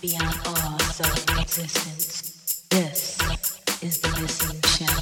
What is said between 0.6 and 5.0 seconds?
self-existence. This is the missing channel